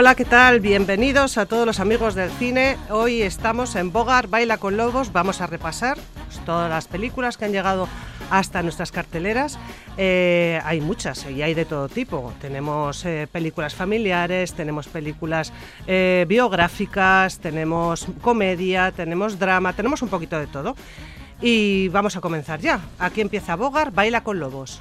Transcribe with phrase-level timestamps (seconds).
[0.00, 0.60] Hola, ¿qué tal?
[0.60, 2.78] Bienvenidos a todos los amigos del cine.
[2.88, 5.12] Hoy estamos en Bogar, Baila con Lobos.
[5.12, 5.98] Vamos a repasar
[6.46, 7.86] todas las películas que han llegado
[8.30, 9.58] hasta nuestras carteleras.
[9.98, 12.32] Eh, hay muchas y hay de todo tipo.
[12.40, 15.52] Tenemos eh, películas familiares, tenemos películas
[15.86, 20.76] eh, biográficas, tenemos comedia, tenemos drama, tenemos un poquito de todo.
[21.42, 22.80] Y vamos a comenzar ya.
[22.98, 24.80] Aquí empieza Bogar, Baila con Lobos.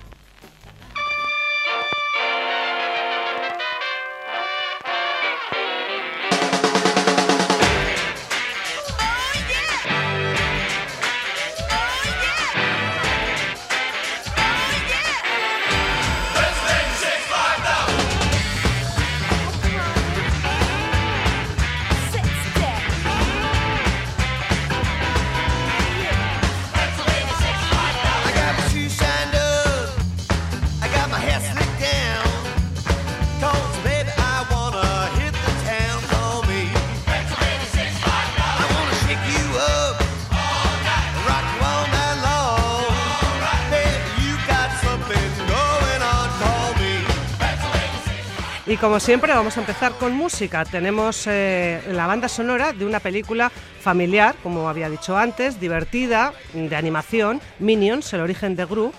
[48.90, 50.66] Como siempre vamos a empezar con música.
[50.66, 56.76] Tenemos eh, la banda sonora de una película familiar, como había dicho antes, divertida, de
[56.76, 58.92] animación, Minions, el origen de Gru,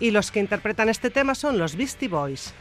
[0.00, 2.54] y los que interpretan este tema son los Beastie Boys.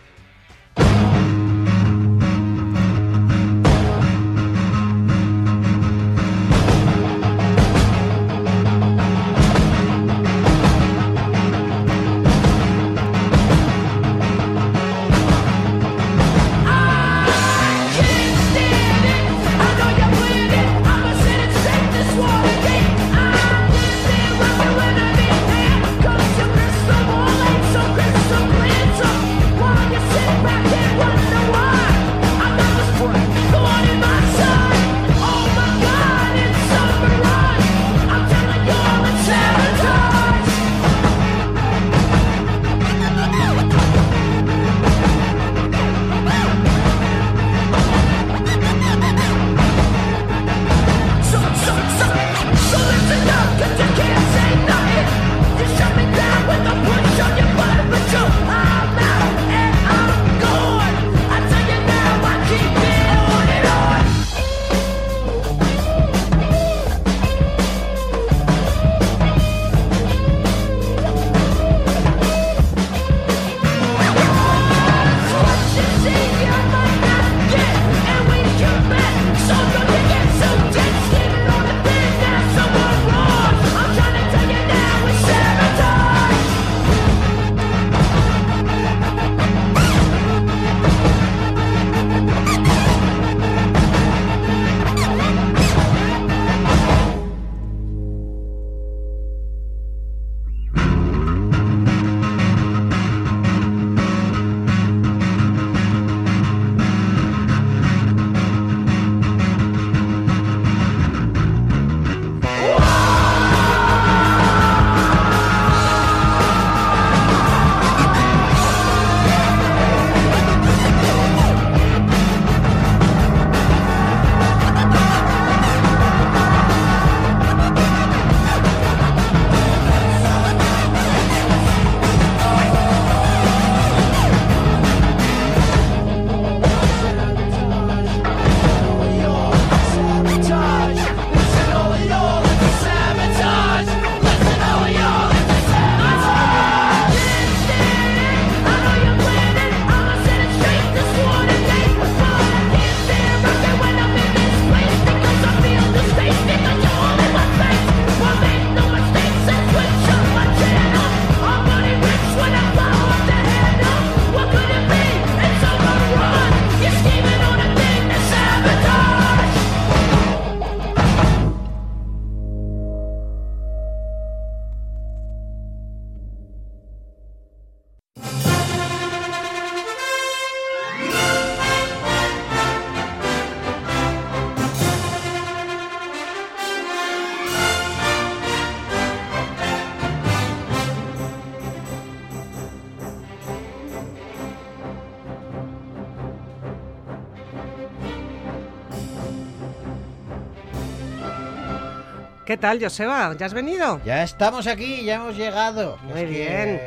[202.46, 203.34] ¿Qué tal, Joseba?
[203.38, 204.02] ¿Ya has venido?
[204.04, 205.98] Ya estamos aquí, ya hemos llegado.
[206.04, 206.78] Muy bien.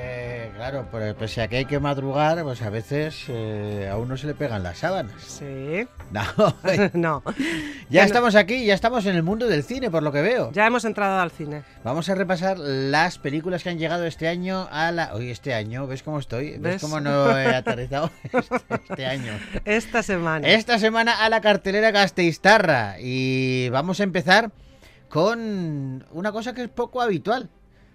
[0.55, 4.27] claro, pues, pese a que hay que madrugar, pues a veces eh, a uno se
[4.27, 5.15] le pegan las sábanas.
[5.23, 5.89] Sí.
[6.13, 6.23] No,
[6.93, 7.23] no.
[7.91, 10.53] ya estamos aquí, ya estamos en el mundo del cine, por lo que veo.
[10.53, 11.65] Ya hemos entrado al cine.
[11.83, 15.13] Vamos a repasar las películas que han llegado este año a la...
[15.15, 16.53] Hoy este año, ¿ves cómo estoy?
[16.53, 16.81] ¿Ves, ¿Ves?
[16.81, 18.57] cómo no he aterrizado este,
[18.89, 19.33] este año?
[19.65, 20.47] Esta semana.
[20.47, 24.53] Esta semana a la cartelera Gasteiztarra y vamos a empezar
[25.09, 27.51] con una cosa que es poco habitual,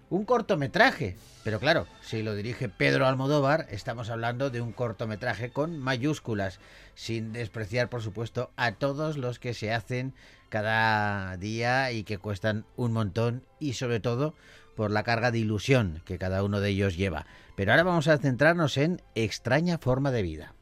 [0.09, 1.17] un cortometraje.
[1.43, 6.59] Pero claro, si lo dirige Pedro Almodóvar, estamos hablando de un cortometraje con mayúsculas,
[6.93, 10.13] sin despreciar, por supuesto, a todos los que se hacen
[10.49, 14.35] cada día y que cuestan un montón y sobre todo
[14.75, 17.25] por la carga de ilusión que cada uno de ellos lleva.
[17.55, 20.53] Pero ahora vamos a centrarnos en extraña forma de vida.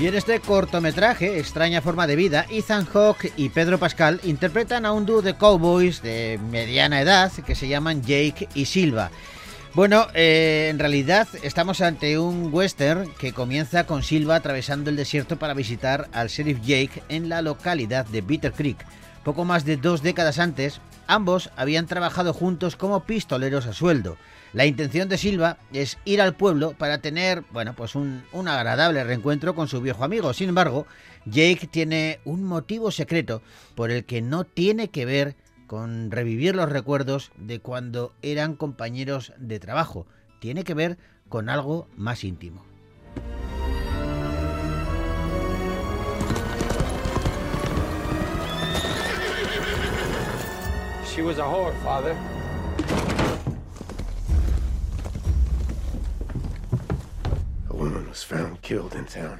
[0.00, 4.92] Y en este cortometraje, Extraña Forma de Vida, Ethan Hawke y Pedro Pascal interpretan a
[4.92, 9.10] un dúo de cowboys de mediana edad que se llaman Jake y Silva.
[9.72, 15.38] Bueno, eh, en realidad estamos ante un western que comienza con Silva atravesando el desierto
[15.38, 18.84] para visitar al sheriff Jake en la localidad de Bitter Creek.
[19.22, 24.16] Poco más de dos décadas antes, ambos habían trabajado juntos como pistoleros a sueldo.
[24.52, 29.04] La intención de Silva es ir al pueblo para tener, bueno, pues un, un, agradable
[29.04, 30.32] reencuentro con su viejo amigo.
[30.32, 30.88] Sin embargo,
[31.26, 33.40] Jake tiene un motivo secreto
[33.76, 35.36] por el que no tiene que ver
[35.70, 40.04] con revivir los recuerdos de cuando eran compañeros de trabajo.
[40.40, 42.64] Tiene que ver con algo más íntimo.
[51.06, 52.16] She was a whore, father.
[57.68, 59.38] A woman was found killed in town.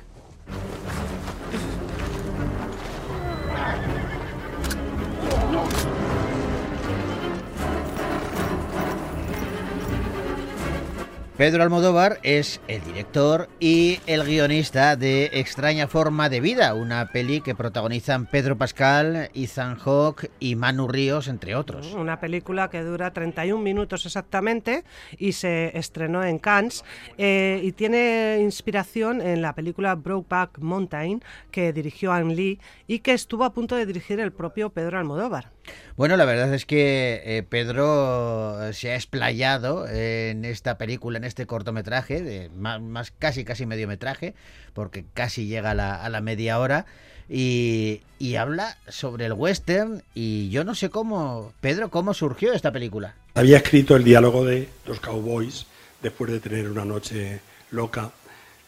[11.40, 17.40] Pedro Almodóvar es el director y el guionista de Extraña Forma de Vida, una peli
[17.40, 21.94] que protagonizan Pedro Pascal, Ethan Hawke y Manu Ríos, entre otros.
[21.94, 24.84] Una película que dura 31 minutos exactamente
[25.16, 26.84] y se estrenó en Cannes
[27.16, 33.14] eh, y tiene inspiración en la película Brokeback Mountain que dirigió Ang Lee y que
[33.14, 35.52] estuvo a punto de dirigir el propio Pedro Almodóvar.
[35.96, 41.46] Bueno, la verdad es que eh, Pedro se ha explayado en esta película, en este
[41.46, 44.34] cortometraje, de más, más casi casi mediometraje,
[44.72, 46.86] porque casi llega a la, a la media hora,
[47.28, 52.72] y, y, habla sobre el western, y yo no sé cómo, Pedro, cómo surgió esta
[52.72, 53.14] película.
[53.34, 55.66] Había escrito el diálogo de los cowboys
[56.02, 58.10] después de tener una noche loca,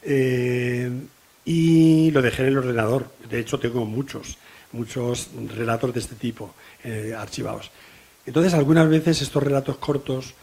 [0.03, 0.91] eh,
[1.45, 4.39] y lo dejé en el ordenador, de hecho tengo muchos
[4.73, 7.71] muchos relatos de este tipo eh, archivados.
[8.27, 10.35] Entonces, algunas veces estos relatos cortos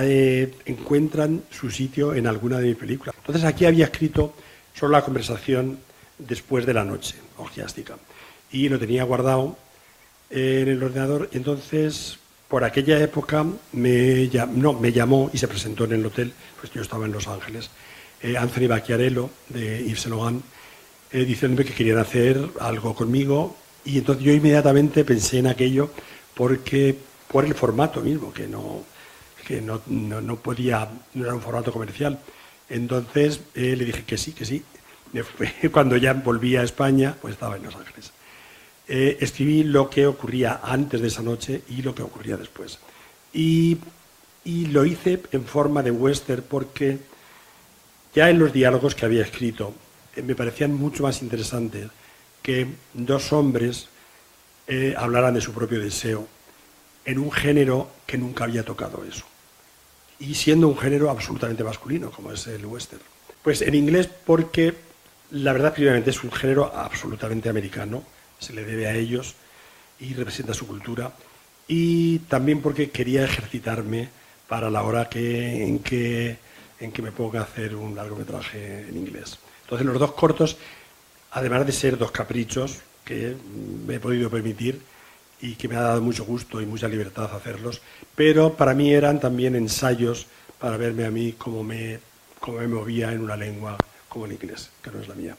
[0.00, 3.14] eh, encuentran su sitio en alguna de mis películas.
[3.18, 4.34] Entonces, aquí había escrito
[4.74, 5.78] solo la conversación
[6.18, 7.96] después de la noche orgiástica
[8.50, 9.56] y lo tenía guardado
[10.30, 11.28] en el ordenador.
[11.32, 16.72] Entonces, por aquella época me, no, me llamó y se presentó en el hotel, pues
[16.72, 17.70] yo estaba en Los Ángeles,
[18.22, 20.44] eh, Anthony Bacchiarello de Yves Saint Laurent,
[21.16, 23.56] eh, diciéndome que querían hacer algo conmigo
[23.86, 25.90] y entonces yo inmediatamente pensé en aquello
[26.34, 26.94] porque
[27.32, 28.82] por el formato mismo, que no,
[29.46, 32.18] que no, no, no podía, no era un formato comercial.
[32.68, 34.62] Entonces eh, le dije que sí, que sí.
[35.72, 38.12] Cuando ya volví a España, pues estaba en Los Ángeles.
[38.86, 42.78] Eh, escribí lo que ocurría antes de esa noche y lo que ocurría después.
[43.32, 43.78] Y,
[44.44, 46.98] y lo hice en forma de western porque
[48.14, 49.72] ya en los diálogos que había escrito
[50.22, 51.88] me parecían mucho más interesantes
[52.42, 53.88] que dos hombres
[54.66, 56.26] eh, hablaran de su propio deseo
[57.04, 59.24] en un género que nunca había tocado eso.
[60.18, 63.02] Y siendo un género absolutamente masculino, como es el western.
[63.42, 64.74] Pues en inglés porque
[65.30, 68.02] la verdad primeramente es un género absolutamente americano,
[68.38, 69.34] se le debe a ellos
[70.00, 71.12] y representa su cultura.
[71.68, 74.08] Y también porque quería ejercitarme
[74.48, 76.38] para la hora que, en, que,
[76.80, 79.38] en que me ponga a hacer un largometraje en inglés.
[79.66, 80.56] Entonces los dos cortos,
[81.32, 83.34] además de ser dos caprichos que
[83.84, 84.80] me he podido permitir
[85.40, 87.82] y que me ha dado mucho gusto y mucha libertad hacerlos,
[88.14, 90.26] pero para mí eran también ensayos
[90.60, 91.98] para verme a mí cómo me,
[92.38, 93.76] cómo me movía en una lengua
[94.08, 95.36] como el inglés, que no es la mía.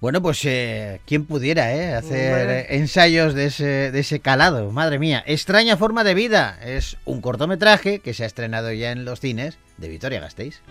[0.00, 5.24] Bueno, pues eh, quién pudiera eh, hacer ensayos de ese, de ese calado, madre mía.
[5.26, 9.58] Extraña forma de vida es un cortometraje que se ha estrenado ya en los cines
[9.76, 10.62] de Vitoria Gasteiz.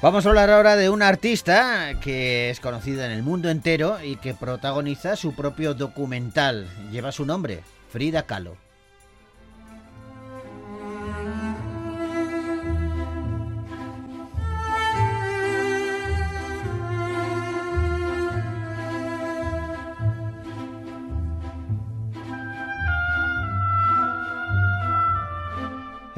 [0.00, 4.14] Vamos a hablar ahora de una artista que es conocida en el mundo entero y
[4.14, 6.68] que protagoniza su propio documental.
[6.92, 8.67] Lleva su nombre, Frida Kahlo.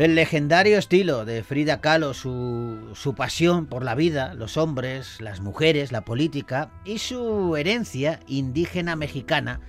[0.00, 5.92] El legendario estilo de Frida Kahlo, su, pasión por la vida, los hombres, las mujeres,
[5.92, 9.61] la política y su herencia indígena mexicana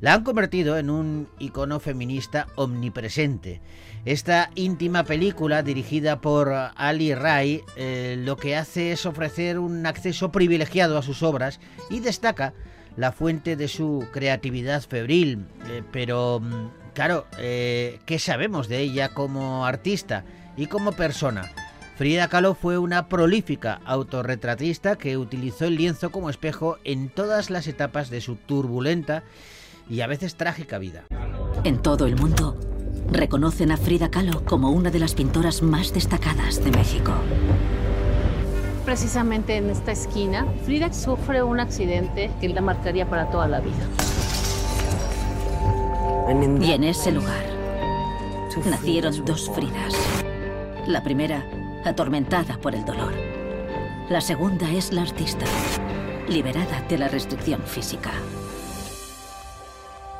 [0.00, 3.60] la han convertido en un icono feminista omnipresente.
[4.04, 10.32] Esta íntima película, dirigida por Ali Rai, eh, lo que hace es ofrecer un acceso
[10.32, 12.54] privilegiado a sus obras y destaca
[12.96, 19.10] la fuente de su creatividad febril, eh, pero mm, Claro, eh, ¿qué sabemos de ella
[19.10, 20.24] como artista
[20.56, 21.52] y como persona?
[21.98, 27.66] Frida Kahlo fue una prolífica autorretratista que utilizó el lienzo como espejo en todas las
[27.66, 29.24] etapas de su turbulenta
[29.90, 31.04] y a veces trágica vida.
[31.64, 32.58] En todo el mundo
[33.12, 37.12] reconocen a Frida Kahlo como una de las pintoras más destacadas de México.
[38.86, 43.86] Precisamente en esta esquina, Frida sufre un accidente que la marcaría para toda la vida.
[46.28, 47.44] Y en ese lugar
[48.64, 49.94] nacieron dos Fridas.
[50.88, 51.44] La primera,
[51.84, 53.12] atormentada por el dolor.
[54.08, 55.44] La segunda es la artista,
[56.28, 58.10] liberada de la restricción física.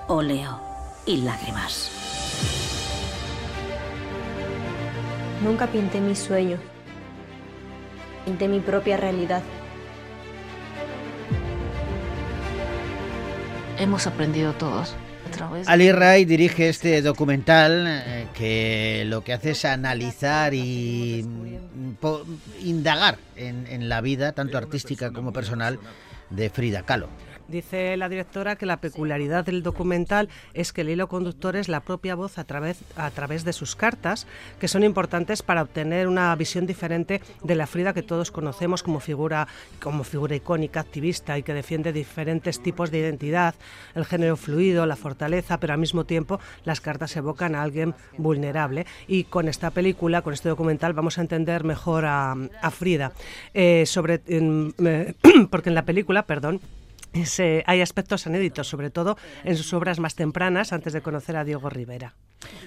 [0.07, 0.61] Óleo
[1.07, 1.91] y lágrimas.
[5.43, 6.59] Nunca pinté mi sueño.
[8.25, 9.43] Pinté mi propia realidad.
[13.79, 14.95] Hemos aprendido todos
[15.67, 23.19] Ali Ray dirige este documental eh, que lo que hace es analizar y mm, indagar
[23.37, 25.79] en la vida, tanto artística como personal,
[26.31, 27.09] de Frida Kahlo.
[27.49, 31.81] Dice la directora que la peculiaridad del documental es que el hilo conductor es la
[31.81, 34.27] propia voz a través, a través de sus cartas,
[34.59, 38.99] que son importantes para obtener una visión diferente de la Frida que todos conocemos como
[38.99, 39.47] figura,
[39.81, 43.55] como figura icónica, activista y que defiende diferentes tipos de identidad,
[43.95, 48.87] el género fluido, la fortaleza, pero al mismo tiempo las cartas evocan a alguien vulnerable.
[49.07, 52.35] Y con esta película, con este documental, vamos a entender mejor a,
[52.73, 53.13] Frida.
[53.55, 54.19] Eh, sobre,
[55.51, 56.61] porque en la película, perdón,
[57.67, 61.71] hay aspectos inéditos, sobre todo en sus obras más tempranas, antes de conocer a Diego
[61.71, 62.15] Rivera.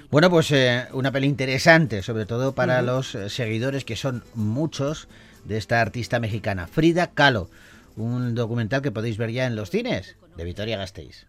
[0.10, 5.08] Bueno, pues eh, una peli interesante, sobre todo para los eh, seguidores, que son muchos,
[5.46, 7.50] de esta artista mexicana, Frida Kahlo.
[7.96, 11.28] Un documental que podéis ver ya en los cines de Vitoria Gasteiz.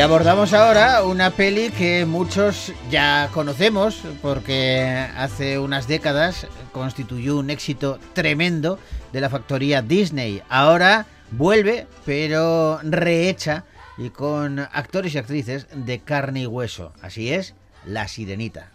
[0.00, 4.80] Y abordamos ahora una peli que muchos ya conocemos porque
[5.14, 8.78] hace unas décadas constituyó un éxito tremendo
[9.12, 10.40] de la factoría Disney.
[10.48, 13.66] Ahora vuelve, pero rehecha
[13.98, 16.94] y con actores y actrices de carne y hueso.
[17.02, 17.54] Así es,
[17.84, 18.70] La Sirenita.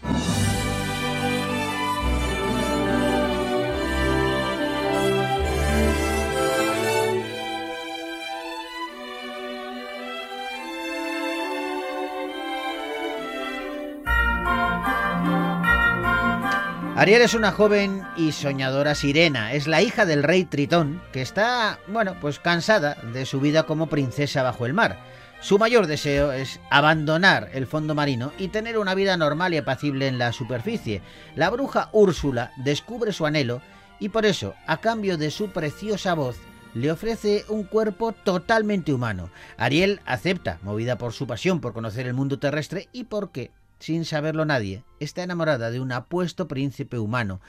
[17.06, 19.54] Ariel es una joven y soñadora sirena.
[19.54, 23.86] Es la hija del rey Tritón, que está, bueno, pues cansada de su vida como
[23.86, 24.98] princesa bajo el mar.
[25.40, 30.08] Su mayor deseo es abandonar el fondo marino y tener una vida normal y apacible
[30.08, 31.04] en la superficie.
[31.36, 33.62] La bruja Úrsula descubre su anhelo
[34.00, 36.38] y por eso, a cambio de su preciosa voz,
[36.74, 39.30] le ofrece un cuerpo totalmente humano.
[39.58, 43.52] Ariel acepta, movida por su pasión por conocer el mundo terrestre y porque
[43.86, 47.40] sin saberlo nadie, está enamorada de un apuesto príncipe humano.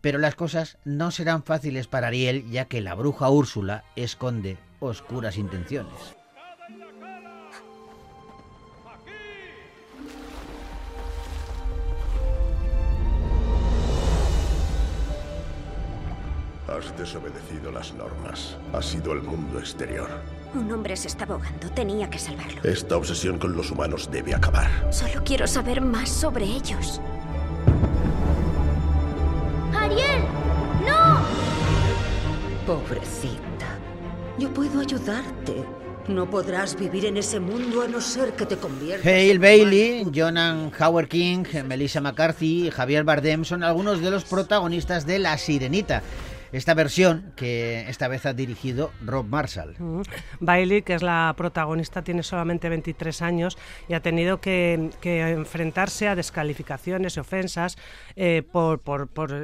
[0.00, 5.38] Pero las cosas no serán fáciles para Ariel ya que la bruja Úrsula esconde oscuras
[5.38, 6.16] intenciones.
[16.66, 18.58] Has desobedecido las normas.
[18.72, 20.08] Ha sido el mundo exterior.
[20.54, 21.70] Un hombre se está ahogando.
[21.70, 22.62] Tenía que salvarlo.
[22.64, 24.68] Esta obsesión con los humanos debe acabar.
[24.90, 27.00] Solo quiero saber más sobre ellos.
[29.74, 30.22] ¡Ariel!
[30.86, 31.20] ¡No!
[32.66, 33.78] Pobrecita.
[34.38, 35.64] Yo puedo ayudarte.
[36.08, 39.04] No podrás vivir en ese mundo a no ser que te conviertas.
[39.06, 45.04] Hale Bailey, Jonan Howard King, Melissa McCarthy y Javier Bardem son algunos de los protagonistas
[45.04, 46.02] de La Sirenita
[46.52, 49.74] esta versión que esta vez ha dirigido Rob Marshall.
[49.78, 50.02] Mm.
[50.40, 56.14] Bailey, que es la protagonista, tiene solamente 23 años y ha tenido que, enfrentarse a
[56.14, 57.76] descalificaciones y ofensas
[58.16, 58.80] eh, por,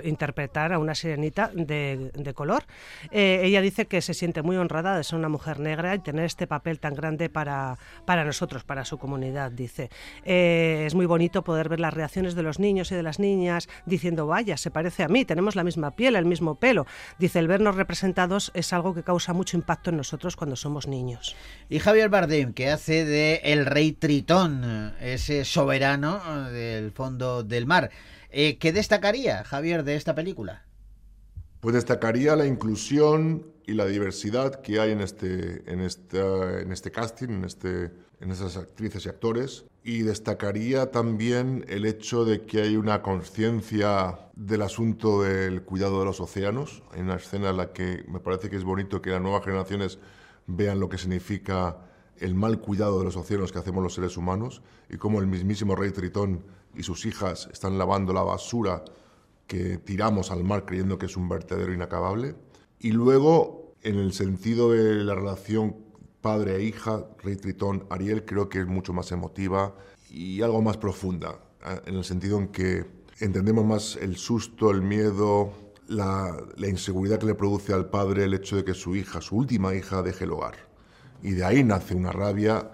[0.05, 2.65] interpretar a una sirenita de, color.
[3.11, 6.25] Eh, ella dice que se siente muy honrada de ser una mujer negra y tener
[6.25, 9.91] este papel tan grande para, para nosotros, para su comunidad, dice.
[10.25, 13.69] Eh, es muy bonito poder ver las reacciones de los niños y de las niñas
[13.87, 16.87] diciendo, vaya, se parece a mí, tenemos la misma piel, el mismo pelo.
[17.19, 21.37] Dice, el vernos representados es algo que causa mucho impacto en nosotros cuando somos niños.
[21.69, 27.91] Y Javier Bardem, que hace de el rey Tritón, ese soberano del fondo del mar.
[28.31, 30.65] Eh, ¿Qué destacaría, Javier, de esta película?
[31.61, 37.29] Pues destacaría la inclusión y la diversidad que hay en este, en en este casting,
[37.29, 39.65] en, este, en estas actrices y actores.
[39.83, 46.07] Y destacaría también el hecho de que hay una conciencia del asunto del cuidado de
[46.07, 46.83] los océanos.
[46.93, 49.99] Hay una escena en la que me parece que es bonito que las nuevas generaciones
[50.47, 51.79] vean lo que significa
[52.19, 55.75] el mal cuidado de los océanos que hacemos los seres humanos y cómo el mismísimo
[55.75, 58.85] rey Tritón y sus hijas están lavando la basura
[59.47, 62.37] que tiramos al mar creyendo que es un vertedero inacabable.
[62.79, 65.84] Y luego, en el sentido de la relación
[66.25, 69.75] padre e hija, Rey Tritón, Ariel, creo que es mucho más emotiva
[70.09, 71.39] y algo más profunda,
[71.85, 72.87] en el sentido en que
[73.21, 75.53] entendemos más el susto, el miedo,
[75.87, 79.37] la, la, inseguridad que le produce al padre el hecho de que su hija, su
[79.37, 80.55] última hija, deje el hogar.
[81.23, 82.71] Y de ahí nace una rabia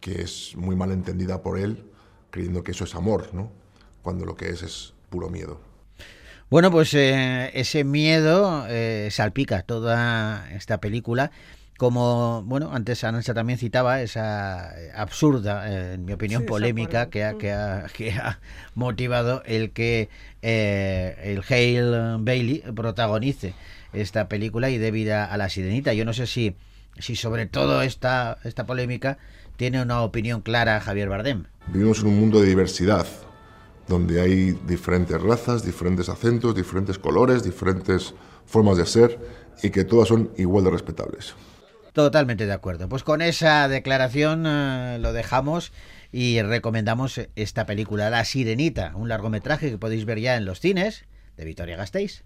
[0.00, 1.84] que es muy mal entendida por él,
[2.30, 3.52] creyendo que eso es amor, ¿no?
[4.00, 5.60] cuando lo que es es puro miedo.
[6.48, 11.32] Bueno, pues eh, ese miedo eh, salpica toda esta película.
[11.76, 17.36] Como, bueno, antes Anansa también citaba esa absurda, eh, en mi opinión, polémica que ha,
[17.36, 18.38] que, ha, que ha
[18.74, 20.08] motivado el que
[20.40, 23.54] el Hale Bailey protagonice
[23.92, 25.94] esta película y dé vida a la sirenita.
[25.94, 26.54] Yo no sé si,
[26.98, 29.18] si sobre todo esta, esta polémica
[29.56, 31.44] tiene una opinión clara Javier Bardem.
[31.68, 33.06] Vivimos en un mundo de diversidad
[33.88, 38.14] donde hay diferentes razas, diferentes acentos, diferentes colores, diferentes
[38.46, 39.18] formas de ser
[39.62, 41.34] y que todas son igual de respetables.
[41.94, 42.88] Totalmente de acuerdo.
[42.88, 45.72] Pues con esa declaración eh, lo dejamos
[46.10, 51.04] y recomendamos esta película, La Sirenita, un largometraje que podéis ver ya en los cines
[51.36, 52.24] de Victoria Gasteiz.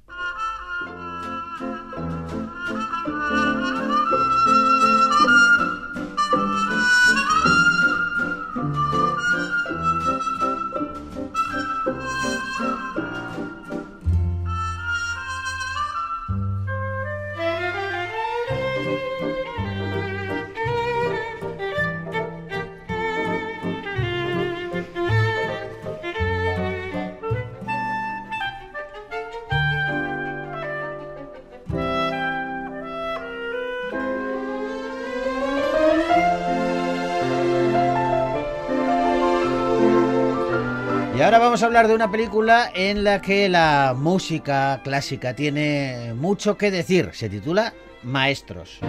[41.29, 46.57] Ahora vamos a hablar de una película en la que la música clásica tiene mucho
[46.57, 47.11] que decir.
[47.13, 48.81] Se titula Maestros.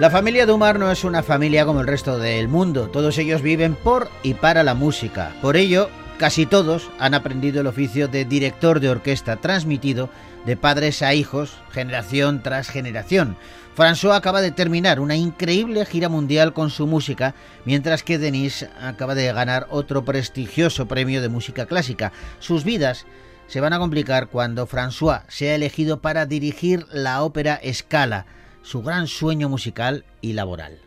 [0.00, 3.74] La familia Dumar no es una familia como el resto del mundo, todos ellos viven
[3.74, 5.36] por y para la música.
[5.42, 10.08] Por ello, casi todos han aprendido el oficio de director de orquesta transmitido
[10.46, 13.36] de padres a hijos, generación tras generación.
[13.76, 17.34] François acaba de terminar una increíble gira mundial con su música,
[17.66, 22.10] mientras que Denis acaba de ganar otro prestigioso premio de música clásica.
[22.38, 23.04] Sus vidas
[23.48, 28.24] se van a complicar cuando François sea elegido para dirigir la ópera Scala
[28.62, 30.78] su gran sueño musical y laboral.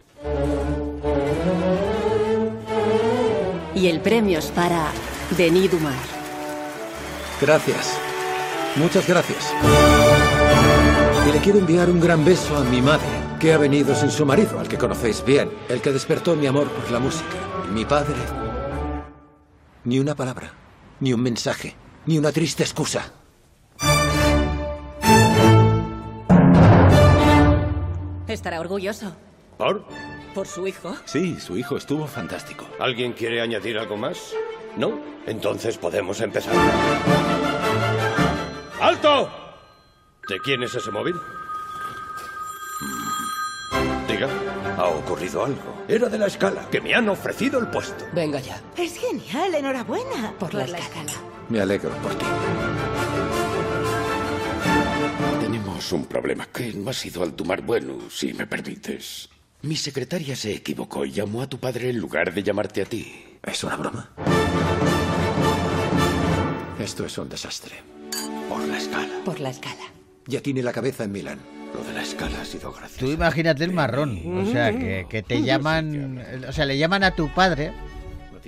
[3.75, 4.91] Y el premio es para
[5.37, 5.93] Denis Dumar.
[7.41, 7.97] Gracias.
[8.75, 9.53] Muchas gracias.
[11.27, 13.07] Y le quiero enviar un gran beso a mi madre,
[13.39, 16.69] que ha venido sin su marido, al que conocéis bien, el que despertó mi amor
[16.69, 17.37] por la música.
[17.69, 18.15] Y mi padre...
[19.85, 20.53] Ni una palabra,
[20.99, 23.11] ni un mensaje, ni una triste excusa.
[28.33, 29.15] Estará orgulloso.
[29.57, 29.85] ¿Por?
[30.33, 30.95] ¿Por su hijo?
[31.05, 32.65] Sí, su hijo estuvo fantástico.
[32.79, 34.33] ¿Alguien quiere añadir algo más?
[34.75, 34.99] ¿No?
[35.27, 36.55] Entonces podemos empezar.
[38.81, 39.29] ¡Alto!
[40.27, 41.13] ¿De quién es ese móvil?
[44.07, 44.27] Diga.
[44.77, 45.83] Ha ocurrido algo.
[45.87, 48.03] Era de la escala, que me han ofrecido el puesto.
[48.13, 48.59] Venga ya.
[48.75, 50.33] Es genial, enhorabuena.
[50.39, 51.13] Por, la, escala.
[51.49, 52.25] Me alegro por ti.
[55.83, 59.27] Tenemos un problema que no ha sido al tomar bueno, si me permites.
[59.63, 63.37] Mi secretaria se equivocó y llamó a tu padre en lugar de llamarte a ti.
[63.43, 64.09] ¿Es una broma?
[66.79, 67.75] Esto es un desastre.
[68.47, 69.13] Por la escala.
[69.25, 69.83] Por la escala.
[70.25, 71.39] Ya tiene la cabeza en Milán.
[71.73, 73.05] Lo de la escala ha sido gracioso.
[73.05, 74.21] Tú imagínate el marrón.
[74.37, 76.23] O sea, que, que te llaman.
[76.47, 77.73] O sea, le llaman a tu padre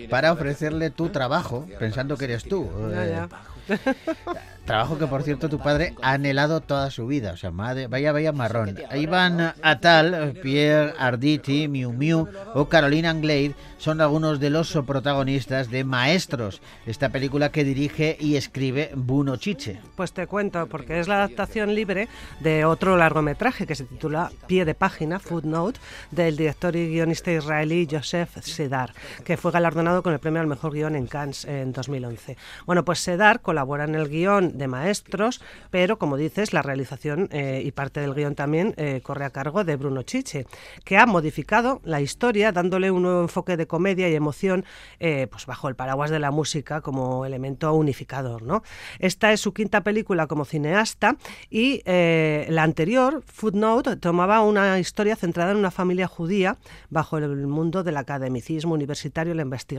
[0.09, 2.69] para ofrecerle tu trabajo, pensando que eres tú.
[2.91, 3.29] Ya, ya.
[4.65, 7.33] Trabajo que, por cierto, tu padre ha anhelado toda su vida.
[7.33, 8.75] O sea, madre, vaya, vaya marrón.
[8.95, 15.83] Iván Atal, Pierre Arditi, Miu Miu o Carolina Anglade son algunos de los protagonistas de
[15.83, 19.79] Maestros, esta película que dirige y escribe Buno Chiche.
[19.95, 22.07] Pues te cuento, porque es la adaptación libre
[22.39, 25.79] de otro largometraje que se titula Pie de página, Footnote,
[26.09, 30.73] del director y guionista israelí Joseph Sedar, que fue galardonado con el premio al mejor
[30.73, 32.37] guion en Cannes en 2011.
[32.65, 37.61] Bueno, pues Sedar colabora en el guion de Maestros, pero como dices, la realización eh,
[37.63, 40.47] y parte del guion también eh, corre a cargo de Bruno Chiche,
[40.83, 44.65] que ha modificado la historia dándole un nuevo enfoque de comedia y emoción
[44.99, 48.41] eh, pues bajo el paraguas de la música como elemento unificador.
[48.41, 48.63] ¿no?
[48.97, 51.17] Esta es su quinta película como cineasta
[51.49, 56.57] y eh, la anterior, Footnote, tomaba una historia centrada en una familia judía
[56.89, 59.74] bajo el mundo del academicismo universitario y la investigación.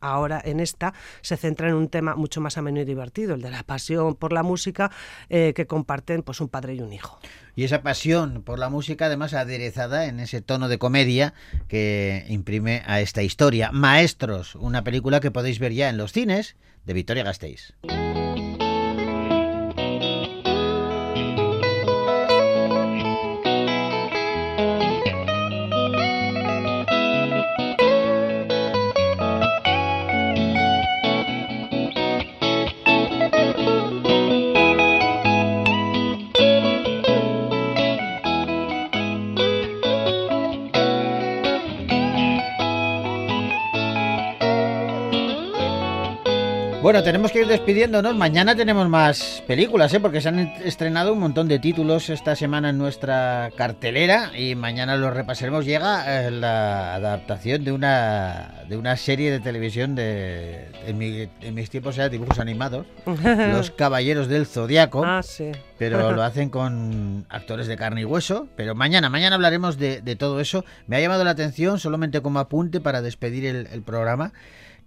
[0.00, 3.50] Ahora en esta se centra en un tema mucho más ameno y divertido, el de
[3.50, 4.90] la pasión por la música
[5.28, 7.18] eh, que comparten pues un padre y un hijo.
[7.54, 11.32] Y esa pasión por la música, además, aderezada en ese tono de comedia
[11.68, 13.72] que imprime a esta historia.
[13.72, 17.74] Maestros, una película que podéis ver ya en los cines de Victoria Gasteiz.
[46.86, 48.14] Bueno, tenemos que ir despidiéndonos.
[48.14, 49.98] Mañana tenemos más películas, ¿eh?
[49.98, 54.94] porque se han estrenado un montón de títulos esta semana en nuestra cartelera y mañana
[54.94, 55.64] los repasaremos.
[55.64, 61.54] Llega eh, la adaptación de una de una serie de televisión de en, mi- en
[61.56, 62.86] mis tiempos era dibujos animados,
[63.52, 65.02] Los Caballeros del Zodiaco.
[65.04, 65.50] Ah, sí.
[65.80, 68.46] Pero lo hacen con actores de carne y hueso.
[68.54, 70.64] Pero mañana, mañana hablaremos de, de todo eso.
[70.86, 74.32] Me ha llamado la atención, solamente como apunte para despedir el, el programa,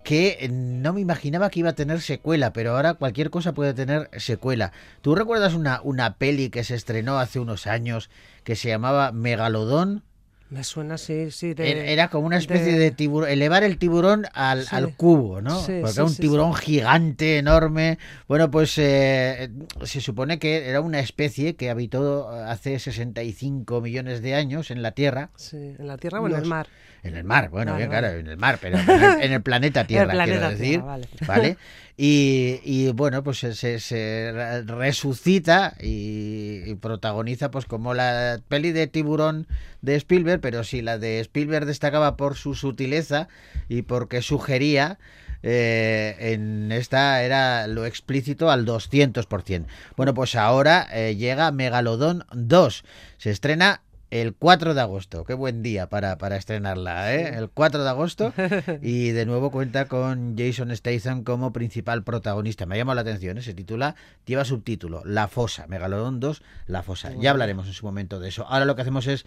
[0.04, 3.74] que eh, no me imaginaba que iba a tener secuela, pero ahora cualquier cosa puede
[3.74, 4.72] tener secuela.
[5.02, 8.10] ¿Tú recuerdas una, una peli que se estrenó hace unos años
[8.44, 10.04] que se llamaba Megalodón?
[10.50, 11.54] Me suena así, sí.
[11.54, 14.76] De, Era- como una especie de, tiburón, elevar el tiburón al, Sí.
[14.76, 15.60] al cubo, ¿no?
[15.62, 16.62] Sí, Porque sí, era un sí, tiburón sí.
[16.64, 18.00] gigante, enorme.
[18.28, 19.52] Bueno, pues eh,
[19.84, 24.92] se supone que era una especie que habitó hace 65 millones de años en la
[24.94, 25.30] Tierra.
[25.36, 26.68] Sí, en la tierra o en el mar.
[27.02, 29.42] En el mar, bueno, Vale, bien, claro, en el mar, pero en el, en el
[29.42, 30.68] planeta Tierra, El planeta quiero decir.
[30.80, 31.08] Tierra, vale.
[31.28, 31.58] ¿vale?
[32.02, 38.40] Y, y, bueno, pues se, se- se re- resucita y, y protagoniza pues como la
[38.48, 39.48] peli de tiburón
[39.82, 43.28] de Spielberg, pero si la de Spielberg destacaba por su sutileza
[43.68, 45.00] y porque sugería
[45.42, 49.66] eh, en esta era lo explícito al 200%.
[49.96, 52.84] Bueno, pues ahora eh, llega Megalodón 2.
[53.18, 55.24] Se estrena el 4 de agosto.
[55.24, 57.38] Qué buen día para, para estrenarla, ¿eh?
[57.38, 58.34] El 4 de agosto.
[58.82, 62.66] Y de nuevo cuenta con Jason Statham como principal protagonista.
[62.66, 63.42] Me ha llamado la atención, ¿eh?
[63.42, 63.96] se titula,
[64.26, 67.12] lleva subtítulo, La Fosa, Megalodón 2, La Fosa.
[67.20, 68.46] Ya hablaremos en su momento de eso.
[68.48, 69.26] Ahora lo que hacemos es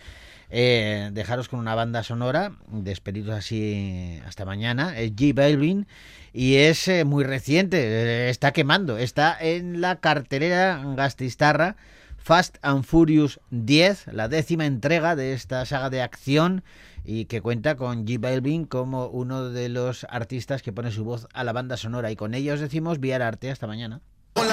[0.51, 4.99] eh, dejaros con una banda sonora, despediros así hasta mañana.
[4.99, 5.35] Es G.
[5.35, 5.87] Balvin
[6.33, 11.77] y es eh, muy reciente, eh, está quemando, está en la cartelera Gastistarra.
[12.23, 16.63] Fast and Furious 10, la décima entrega de esta saga de acción
[17.05, 18.21] y que cuenta con G.
[18.21, 22.13] Balvin como uno de los artistas que pone su voz a la banda sonora.
[22.13, 23.51] Y con ellos decimos Viar Arte.
[23.51, 24.01] Hasta mañana.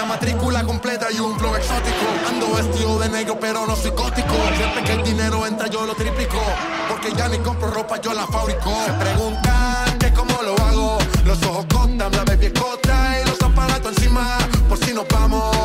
[0.08, 2.08] matrícula completa y un flow exótico.
[2.27, 4.34] Ando vestido de negro, pero no psicótico.
[4.58, 6.41] Siempre que el dinero entra, yo lo triplico.
[6.89, 8.84] Porque ya ni compro ropa, yo la fabrico.
[8.86, 10.97] Se preguntan que cómo lo hago.
[11.23, 14.39] Los ojos contan, la baby cota y los aparatos encima.
[14.67, 15.55] Por si nos vamos,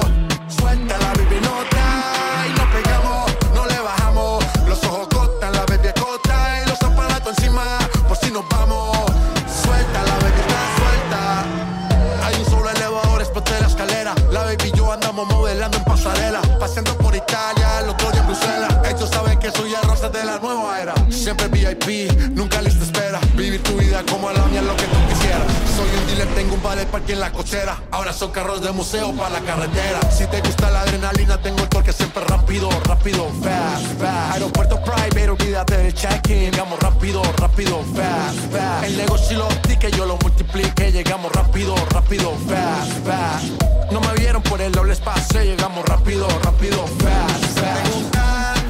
[21.74, 23.20] VIP, nunca lista espera.
[23.34, 25.46] Vivir tu vida como la mía lo que tú quisieras.
[25.76, 27.82] Soy un dealer, tengo un ballet parque en la cochera.
[27.90, 30.00] Ahora son carros de museo para la carretera.
[30.10, 34.32] Si te gusta la adrenalina, tengo el torque siempre rápido, rápido, fast, fast.
[34.34, 36.50] Aeropuerto private, olvídate del check-in.
[36.50, 38.84] Llegamos rápido, rápido, fast, fast.
[38.84, 40.92] El negocio lo optique, yo lo multiplique.
[40.92, 43.92] Llegamos rápido, rápido, fast, fast.
[43.92, 48.63] No me vieron por el doble espacio, llegamos rápido, rápido, fast, fast.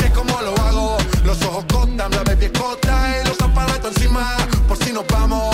[1.35, 4.37] Los ojos cortan, la baby cota y los aparatos encima.
[4.69, 5.53] Por si nos vamos,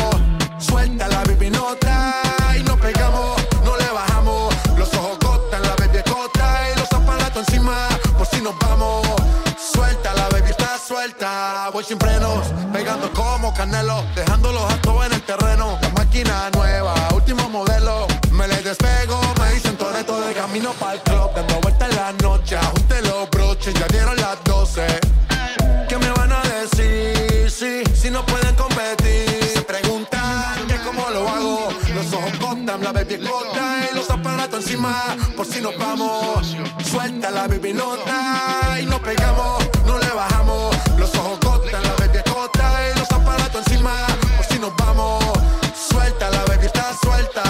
[0.58, 2.22] suelta la baby nota
[2.58, 4.54] y nos pegamos, no le bajamos.
[4.76, 7.88] Los ojos cortan, la baby cota y los aparatos encima.
[8.18, 9.06] Por si nos vamos,
[9.72, 11.70] suelta la baby está suelta.
[11.72, 14.04] Voy sin frenos, pegando como canelo,
[33.22, 35.16] y los aparatos encima.
[35.36, 40.76] Por si nos vamos, suelta la baby nota y nos pegamos, no le bajamos.
[40.98, 43.92] Los ojos cortan, la baby corta y los aparatos encima.
[44.36, 45.24] Por si nos vamos,
[45.74, 47.42] suelta la baby está suelta.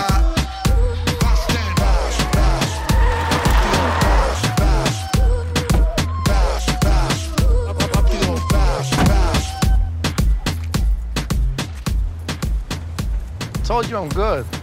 [13.65, 14.60] Told you I'm good.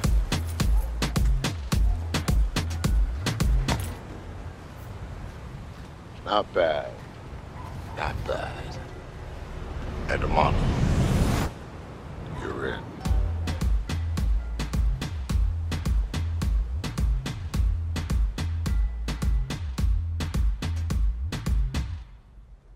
[6.28, 6.97] Not bad.